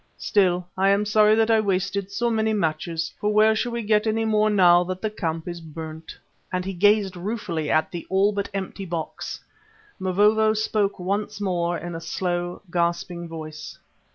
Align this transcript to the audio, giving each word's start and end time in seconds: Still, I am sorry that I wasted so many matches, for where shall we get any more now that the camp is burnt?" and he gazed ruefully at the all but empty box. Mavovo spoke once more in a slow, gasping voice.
Still, 0.17 0.67
I 0.75 0.89
am 0.89 1.05
sorry 1.05 1.35
that 1.35 1.51
I 1.51 1.59
wasted 1.59 2.09
so 2.11 2.31
many 2.31 2.53
matches, 2.53 3.13
for 3.19 3.31
where 3.31 3.55
shall 3.55 3.71
we 3.71 3.83
get 3.83 4.07
any 4.07 4.25
more 4.25 4.49
now 4.49 4.83
that 4.85 4.99
the 4.99 5.11
camp 5.11 5.47
is 5.47 5.61
burnt?" 5.61 6.17
and 6.51 6.65
he 6.65 6.73
gazed 6.73 7.15
ruefully 7.15 7.69
at 7.69 7.91
the 7.91 8.07
all 8.09 8.31
but 8.31 8.49
empty 8.51 8.83
box. 8.87 9.41
Mavovo 9.99 10.55
spoke 10.55 10.97
once 10.97 11.39
more 11.39 11.77
in 11.77 11.93
a 11.93 12.01
slow, 12.01 12.63
gasping 12.71 13.27
voice. 13.27 13.77